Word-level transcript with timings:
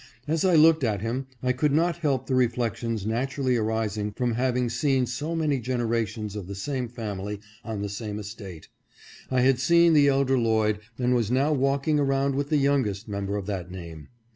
As 0.27 0.43
1 0.43 0.55
looked 0.57 0.83
at 0.83 1.01
him 1.01 1.27
I 1.43 1.51
could 1.53 1.71
not 1.73 1.97
help 1.97 2.25
the 2.25 2.33
reflections 2.33 3.05
naturally 3.05 3.55
arising 3.55 4.13
from 4.13 4.31
having 4.33 4.67
seen 4.67 5.05
so 5.05 5.35
many 5.35 5.59
generations 5.59 6.35
of 6.35 6.47
the 6.47 6.55
same 6.55 6.87
family 6.89 7.39
on 7.63 7.83
the 7.83 7.87
same 7.87 8.17
es 8.17 8.33
tate. 8.33 8.67
I 9.29 9.41
had 9.41 9.59
seen 9.59 9.93
the 9.93 10.07
elder 10.07 10.39
Lloyd, 10.39 10.79
and 10.97 11.13
was 11.13 11.29
now 11.29 11.53
walking 11.53 11.99
around 11.99 12.33
with 12.33 12.49
the 12.49 12.57
youngest 12.57 13.07
member 13.07 13.37
of 13.37 13.45
that 13.45 13.69
name. 13.69 14.07